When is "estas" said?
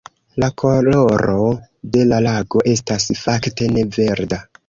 2.73-3.07